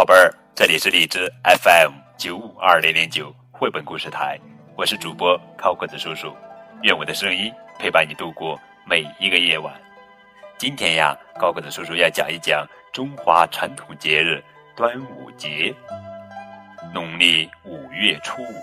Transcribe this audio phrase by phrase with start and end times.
[0.00, 4.40] 宝贝儿，这里是荔枝 FM 九五二零零九绘本故事台，
[4.74, 6.34] 我是主播高个子叔叔，
[6.80, 9.74] 愿我的声音陪伴你度过每一个夜晚。
[10.56, 14.42] 今天呀，高个子叔叔要讲一讲中华传统节日
[14.74, 15.74] 端午节。
[16.94, 18.54] 农历五月初五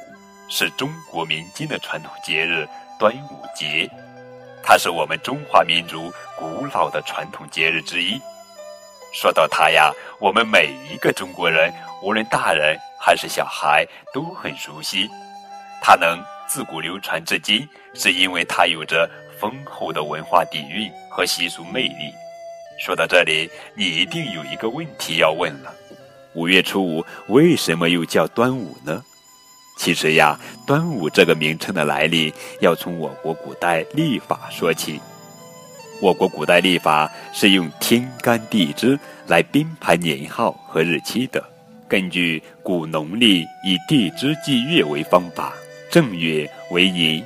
[0.49, 2.67] 是中国民间的传统节日
[2.97, 3.87] 端午节，
[4.63, 8.19] 它是我们中华民族古老的传统节日之一。
[9.13, 15.09] 说到它呀，我们每一个中国人，无论大人还是小孩，都很熟悉。
[15.81, 22.13] 它能自古流传至今，是因为它有着丰厚的文化底蕴和习俗魅力。
[22.79, 25.73] 说到这里，你一定有一个问题要问了：
[26.33, 29.03] 五月初五为什么又叫端午呢？
[29.79, 34.99] 其实呀，端午这个名称的来历，要从我国古代历法说起。
[35.99, 41.43] 我国古代历法是用天干地支来编排年号和日期的。
[41.87, 45.53] 根据古农历以地支计月为方法，
[45.89, 47.23] 正月为寅，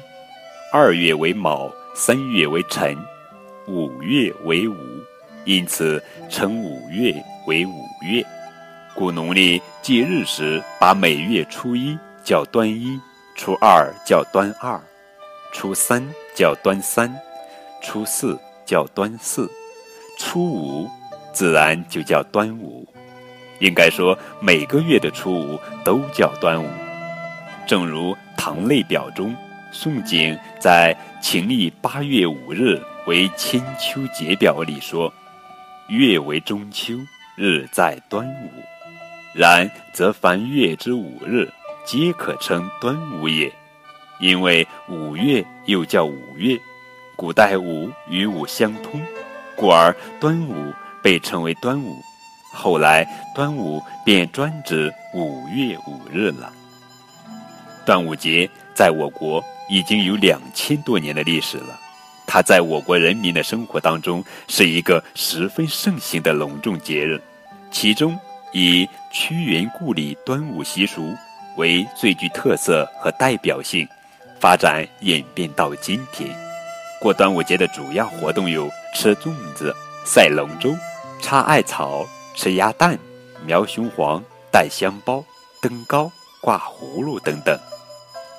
[0.71, 2.95] 二月为卯，三月为辰，
[3.67, 4.75] 五月为午，
[5.45, 7.13] 因此称五月
[7.47, 8.23] 为五月。
[8.95, 12.99] 古农历记日时，把每月初一叫端一，
[13.35, 14.79] 初二叫端二，
[15.51, 17.13] 初三叫端三，
[17.81, 18.39] 初四。
[18.71, 19.51] 叫端四，
[20.17, 20.89] 初五
[21.33, 22.87] 自然就叫端午。
[23.59, 26.69] 应该说，每个月的初五都叫端午。
[27.67, 29.35] 正如《唐类表》中，
[29.73, 35.13] 宋璟在“秦历八月五日为千秋节表”里说
[35.91, 36.93] ：“月为中秋，
[37.35, 38.49] 日在端午。
[39.33, 41.45] 然则凡月之五日，
[41.83, 43.51] 皆可称端午也。
[44.21, 46.57] 因为五月又叫五月。”
[47.21, 48.99] 古代五与五相通，
[49.55, 51.95] 故而端午被称为端午。
[52.51, 56.51] 后来端午便专指五月五日了。
[57.85, 61.79] 端午节在我国已经有两千多年的历史了，
[62.25, 67.21] 它在我国人民的生活当中是一个十分盛行的隆重节日，
[67.69, 68.17] 其中
[68.51, 71.15] 以屈原故里端午习俗
[71.57, 73.87] 为最具特色和代表性，
[74.39, 76.35] 发展演变到今天。
[77.01, 79.75] 过端午节的主要活动有吃粽子、
[80.05, 80.71] 赛龙舟、
[81.19, 82.95] 插艾草、吃鸭蛋、
[83.43, 85.25] 描雄黄、带香包、
[85.63, 86.11] 登高、
[86.43, 87.59] 挂葫芦等等。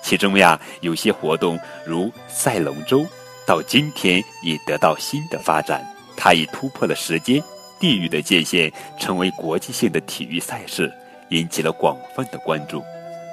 [0.00, 3.05] 其中呀，有些活动如赛龙舟，
[3.45, 5.84] 到今天已得到新的发展。
[6.17, 7.43] 它已突破了时间、
[7.81, 10.89] 地域的界限，成为国际性的体育赛事，
[11.31, 12.81] 引起了广泛的关注。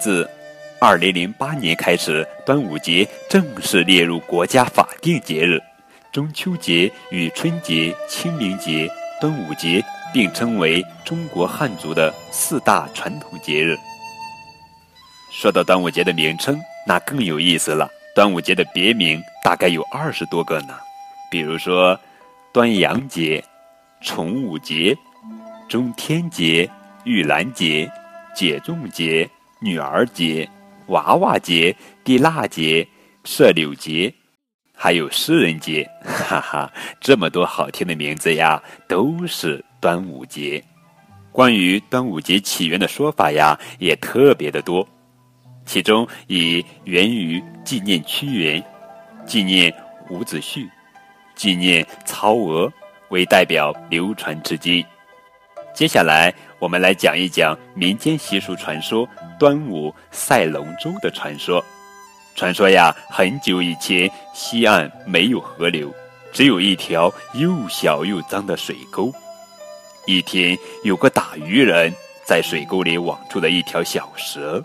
[0.01, 0.28] 自
[0.81, 5.59] 二零零八年开始，端午节正式列入国家法定节日。
[6.09, 13.75] 中秋节与春节、清明节、端午节并称为中国汉族的四大传统节日。
[15.34, 16.57] 说到端午节的名称，
[16.88, 17.90] 那更有意思了。
[18.16, 20.78] 端午节的别名大概有二十多个呢，
[21.29, 22.00] 比如说
[22.53, 23.44] 端阳节、
[24.00, 24.96] 重午节、
[25.67, 26.69] 中天节、
[27.03, 27.91] 玉兰节、
[28.34, 29.29] 解粽节、
[29.59, 30.50] 女儿节。
[30.89, 32.88] 娃娃节、地腊节、
[33.23, 34.13] 射柳节，
[34.75, 40.63] 还有诗人节， 哈哈，这么多好听的名字呀，都是端午节。
[41.31, 44.88] 关于端午节起源的说法呀，也特别的多。
[45.66, 48.63] 其中以源于纪念屈原、
[49.25, 49.72] 纪念
[50.09, 50.67] 伍子胥、
[51.35, 52.72] 纪念曹娥
[53.09, 54.83] 为代表流传至今。
[55.74, 59.07] 接下来，我们来讲一讲民间习俗传说。
[59.40, 61.63] 端午赛龙舟的传说，
[62.35, 65.94] 传说呀，很久以前，西岸没有河流，
[66.34, 69.13] 只有一条又小又脏的水沟。
[70.06, 71.94] 一天，有个打鱼人
[72.25, 74.62] 在水沟里网住了一条小蛇，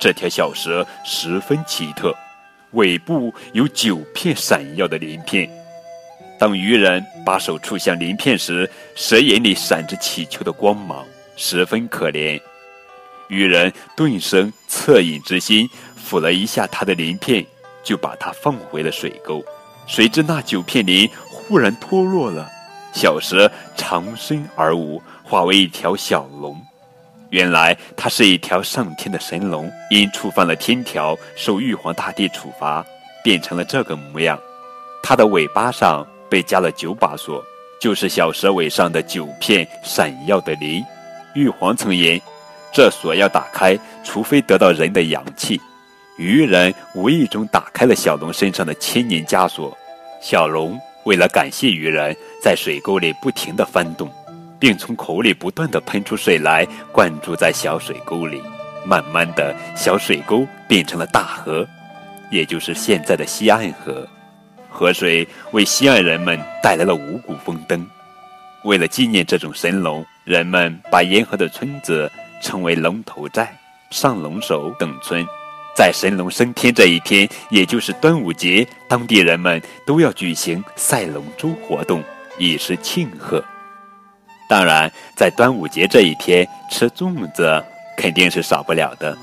[0.00, 2.16] 这条小蛇十分奇特，
[2.72, 5.46] 尾部有九片闪耀的鳞片。
[6.44, 11.02] 当渔人把手触向鳞片时，蛇眼里闪着乞求的光芒，
[11.36, 12.38] 十分可怜。
[13.28, 15.66] 渔人顿生恻隐之心，
[15.98, 17.42] 抚了一下它的鳞片，
[17.82, 19.42] 就把它放回了水沟。
[19.86, 22.46] 谁知那九片鳞忽然脱落了，
[22.92, 26.54] 小蛇长身而舞，化为一条小龙。
[27.30, 32.84] 原来它是一条上天的神龙，因触犯了天条，受玉皇大帝处罚，
[33.22, 34.38] 变成了这个模样。
[35.02, 37.44] 它的尾巴上被加了九把锁，
[37.80, 40.84] 就是小蛇尾上的九片闪耀的鳞。
[41.34, 42.20] 玉皇曾言。
[42.76, 45.60] 这锁要打开，除非得到人的阳气。
[46.18, 49.78] 渔人无意中打开了小龙身上的千年枷锁。
[50.20, 54.10] 小龙为了感谢渔人，在水沟里不停地翻动，
[54.58, 58.42] 并从口里不断的喷出水来，灌注在小水沟里。
[58.84, 61.64] 慢慢的小水沟变成了大河，
[62.28, 64.04] 也就是现在的西岸河。
[64.74, 67.86] 河水为西岸人们带来了五谷丰登。
[68.64, 72.10] 为了纪念这种神龙，人们把沿河的村子
[72.42, 73.56] 称为龙头寨、
[73.90, 75.24] 上龙首等村。
[75.76, 82.02] 在神龙升天这一天，也就是端午节，当地人们都要举行赛龙舟活动，
[82.36, 83.42] 以示庆贺。
[84.48, 87.62] 当然，在端午节这一天吃粽子
[87.96, 89.16] 肯定是少不了的。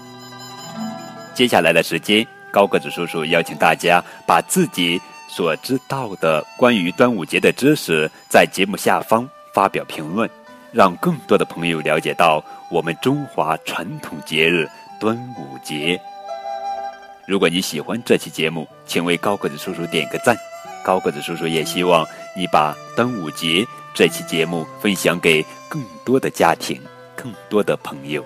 [1.34, 5.02] 接下来的时间，高个子叔叔邀请大家把自己
[5.34, 10.30] 所知道的关于端午节的知识，在节目下方发表评论，
[10.74, 14.68] 让更多的朋友了解到我们中华传统节日
[15.00, 16.00] 端午节。
[17.26, 20.36] 如果你喜欢这期节目，请为高个子叔叔点个赞。
[20.84, 22.06] 高个子叔叔也希望
[22.36, 26.82] 你把端午节这期节目分享给更多的家庭、
[27.16, 28.26] 更多的朋友。